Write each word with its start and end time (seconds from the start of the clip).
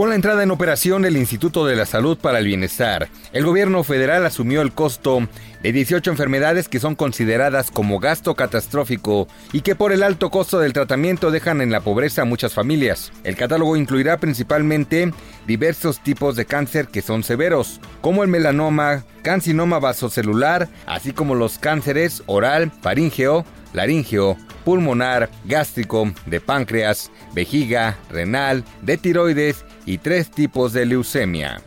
Con 0.00 0.08
la 0.08 0.14
entrada 0.14 0.42
en 0.42 0.50
operación 0.50 1.02
del 1.02 1.18
Instituto 1.18 1.66
de 1.66 1.76
la 1.76 1.84
Salud 1.84 2.16
para 2.16 2.38
el 2.38 2.46
Bienestar, 2.46 3.10
el 3.34 3.44
gobierno 3.44 3.84
federal 3.84 4.24
asumió 4.24 4.62
el 4.62 4.72
costo 4.72 5.28
de 5.62 5.72
18 5.72 6.10
enfermedades 6.10 6.70
que 6.70 6.80
son 6.80 6.94
consideradas 6.94 7.70
como 7.70 8.00
gasto 8.00 8.34
catastrófico 8.34 9.28
y 9.52 9.60
que 9.60 9.74
por 9.74 9.92
el 9.92 10.02
alto 10.02 10.30
costo 10.30 10.58
del 10.58 10.72
tratamiento 10.72 11.30
dejan 11.30 11.60
en 11.60 11.70
la 11.70 11.82
pobreza 11.82 12.22
a 12.22 12.24
muchas 12.24 12.54
familias. 12.54 13.12
El 13.24 13.36
catálogo 13.36 13.76
incluirá 13.76 14.16
principalmente 14.16 15.12
diversos 15.46 16.02
tipos 16.02 16.34
de 16.34 16.46
cáncer 16.46 16.88
que 16.88 17.02
son 17.02 17.22
severos, 17.22 17.78
como 18.00 18.22
el 18.22 18.30
melanoma, 18.30 19.04
cancinoma 19.20 19.80
vasocelular, 19.80 20.70
así 20.86 21.12
como 21.12 21.34
los 21.34 21.58
cánceres 21.58 22.22
oral, 22.24 22.72
faríngeo, 22.80 23.44
laringeo, 23.72 24.36
pulmonar, 24.64 25.30
gástrico, 25.44 26.12
de 26.26 26.40
páncreas, 26.40 27.10
vejiga, 27.34 27.98
renal, 28.10 28.64
de 28.82 28.96
tiroides 28.96 29.64
y 29.86 29.98
tres 29.98 30.30
tipos 30.30 30.72
de 30.72 30.86
leucemia. 30.86 31.62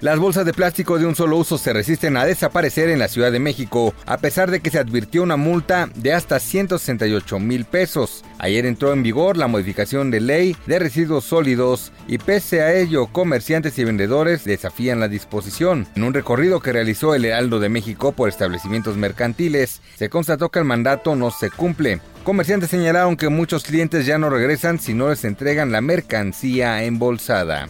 Las 0.00 0.18
bolsas 0.18 0.46
de 0.46 0.54
plástico 0.54 0.98
de 0.98 1.04
un 1.04 1.14
solo 1.14 1.36
uso 1.36 1.58
se 1.58 1.74
resisten 1.74 2.16
a 2.16 2.24
desaparecer 2.24 2.88
en 2.88 2.98
la 2.98 3.08
Ciudad 3.08 3.30
de 3.30 3.38
México, 3.38 3.92
a 4.06 4.16
pesar 4.16 4.50
de 4.50 4.60
que 4.60 4.70
se 4.70 4.78
advirtió 4.78 5.22
una 5.22 5.36
multa 5.36 5.90
de 5.94 6.14
hasta 6.14 6.40
168 6.40 7.38
mil 7.38 7.66
pesos. 7.66 8.24
Ayer 8.38 8.64
entró 8.64 8.94
en 8.94 9.02
vigor 9.02 9.36
la 9.36 9.46
modificación 9.46 10.10
de 10.10 10.20
ley 10.20 10.56
de 10.64 10.78
residuos 10.78 11.24
sólidos 11.24 11.92
y 12.08 12.16
pese 12.16 12.62
a 12.62 12.74
ello, 12.74 13.08
comerciantes 13.08 13.78
y 13.78 13.84
vendedores 13.84 14.44
desafían 14.44 15.00
la 15.00 15.08
disposición. 15.08 15.86
En 15.94 16.04
un 16.04 16.14
recorrido 16.14 16.60
que 16.60 16.72
realizó 16.72 17.14
el 17.14 17.26
Heraldo 17.26 17.60
de 17.60 17.68
México 17.68 18.12
por 18.12 18.30
establecimientos 18.30 18.96
mercantiles, 18.96 19.82
se 19.98 20.08
constató 20.08 20.48
que 20.48 20.60
el 20.60 20.64
mandato 20.64 21.14
no 21.14 21.30
se 21.30 21.50
cumple. 21.50 22.00
Comerciantes 22.24 22.70
señalaron 22.70 23.18
que 23.18 23.28
muchos 23.28 23.64
clientes 23.64 24.06
ya 24.06 24.16
no 24.16 24.30
regresan 24.30 24.78
si 24.78 24.94
no 24.94 25.10
les 25.10 25.26
entregan 25.26 25.72
la 25.72 25.82
mercancía 25.82 26.84
embolsada. 26.84 27.68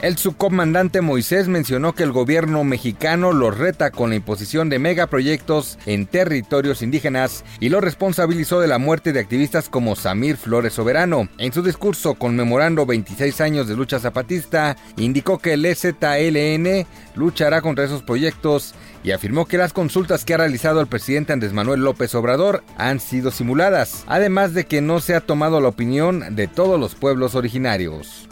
El 0.00 0.16
subcomandante 0.16 1.00
Moisés 1.00 1.48
mencionó 1.48 1.92
que 1.92 2.04
el 2.04 2.12
gobierno 2.12 2.62
mexicano 2.62 3.32
los 3.32 3.58
reta 3.58 3.90
con 3.90 4.10
la 4.10 4.16
imposición 4.16 4.68
de 4.68 4.78
megaproyectos 4.78 5.76
en 5.86 6.06
territorios 6.06 6.82
indígenas 6.82 7.44
y 7.58 7.68
lo 7.68 7.80
responsabilizó 7.80 8.60
de 8.60 8.68
la 8.68 8.78
muerte 8.78 9.12
de 9.12 9.18
activistas 9.18 9.68
como 9.68 9.96
Samir 9.96 10.36
Flores 10.36 10.74
Soberano. 10.74 11.28
En 11.38 11.52
su 11.52 11.64
discurso 11.64 12.14
conmemorando 12.14 12.86
26 12.86 13.40
años 13.40 13.66
de 13.66 13.74
lucha 13.74 13.98
zapatista, 13.98 14.76
indicó 14.96 15.38
que 15.38 15.54
el 15.54 15.66
EZLN 15.66 16.86
luchará 17.16 17.60
contra 17.60 17.84
esos 17.84 18.04
proyectos 18.04 18.76
y 19.02 19.10
afirmó 19.10 19.46
que 19.46 19.58
las 19.58 19.72
consultas 19.72 20.24
que 20.24 20.34
ha 20.34 20.38
realizado 20.38 20.80
el 20.80 20.86
presidente 20.86 21.32
Andrés 21.32 21.52
Manuel 21.52 21.80
López 21.80 22.14
Obrador 22.14 22.62
han 22.76 23.00
sido 23.00 23.32
simuladas, 23.32 24.04
además 24.06 24.54
de 24.54 24.64
que 24.64 24.80
no 24.80 25.00
se 25.00 25.16
ha 25.16 25.20
tomado 25.20 25.60
la 25.60 25.68
opinión 25.68 26.36
de 26.36 26.46
todos 26.46 26.78
los 26.78 26.94
pueblos 26.94 27.34
originarios. 27.34 28.28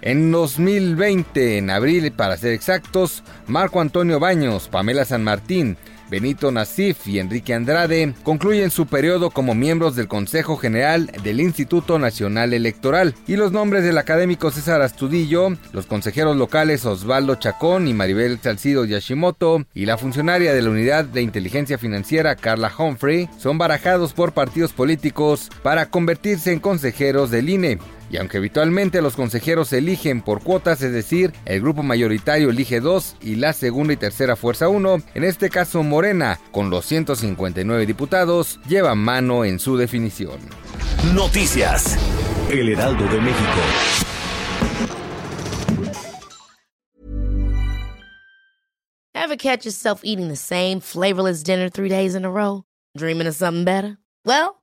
En 0.00 0.30
2020, 0.30 1.58
en 1.58 1.70
abril 1.70 2.12
para 2.12 2.36
ser 2.36 2.52
exactos, 2.52 3.24
Marco 3.46 3.80
Antonio 3.80 4.20
Baños, 4.20 4.68
Pamela 4.68 5.04
San 5.04 5.24
Martín, 5.24 5.76
Benito 6.10 6.50
Nasif 6.50 7.06
y 7.06 7.18
Enrique 7.18 7.52
Andrade 7.52 8.14
concluyen 8.22 8.70
su 8.70 8.86
periodo 8.86 9.30
como 9.30 9.54
miembros 9.54 9.94
del 9.94 10.08
Consejo 10.08 10.56
General 10.56 11.10
del 11.22 11.40
Instituto 11.40 11.98
Nacional 11.98 12.54
Electoral 12.54 13.14
y 13.26 13.36
los 13.36 13.52
nombres 13.52 13.84
del 13.84 13.98
académico 13.98 14.50
César 14.50 14.80
Astudillo, 14.80 15.50
los 15.72 15.86
consejeros 15.86 16.36
locales 16.36 16.86
Osvaldo 16.86 17.34
Chacón 17.34 17.88
y 17.88 17.94
Maribel 17.94 18.38
Salcido 18.42 18.84
Yashimoto 18.84 19.64
y 19.74 19.86
la 19.86 19.98
funcionaria 19.98 20.54
de 20.54 20.62
la 20.62 20.70
Unidad 20.70 21.04
de 21.04 21.22
Inteligencia 21.22 21.76
Financiera 21.76 22.36
Carla 22.36 22.72
Humphrey 22.76 23.28
son 23.38 23.58
barajados 23.58 24.14
por 24.14 24.32
partidos 24.32 24.72
políticos 24.72 25.50
para 25.62 25.90
convertirse 25.90 26.52
en 26.52 26.60
consejeros 26.60 27.30
del 27.30 27.50
INE. 27.50 27.78
Y 28.10 28.16
aunque 28.16 28.38
habitualmente 28.38 29.02
los 29.02 29.16
consejeros 29.16 29.68
se 29.68 29.78
eligen 29.78 30.22
por 30.22 30.42
cuotas, 30.42 30.82
es 30.82 30.92
decir, 30.92 31.32
el 31.44 31.60
grupo 31.60 31.82
mayoritario 31.82 32.50
elige 32.50 32.80
dos 32.80 33.16
y 33.20 33.36
la 33.36 33.52
segunda 33.52 33.92
y 33.92 33.96
tercera 33.96 34.36
fuerza 34.36 34.68
uno, 34.68 34.98
en 35.14 35.24
este 35.24 35.50
caso 35.50 35.82
Morena, 35.82 36.40
con 36.50 36.70
los 36.70 36.86
159 36.86 37.86
diputados, 37.86 38.60
lleva 38.68 38.94
mano 38.94 39.44
en 39.44 39.58
su 39.58 39.76
definición. 39.76 40.38
Noticias. 41.14 41.98
El 42.50 42.70
Heraldo 42.70 43.04
de 43.08 43.20
México. 43.20 44.08
Ever 49.14 49.36
catch 49.36 49.66
yourself 49.66 50.00
eating 50.04 50.28
the 50.28 50.36
same 50.36 50.80
flavorless 50.80 51.42
dinner 51.42 51.68
three 51.68 51.90
days 51.90 52.14
in 52.14 52.24
a 52.24 52.30
row? 52.30 52.64
Dreaming 52.96 53.26
of 53.26 53.34
something 53.34 53.64
better? 53.64 53.98
Well, 54.24 54.62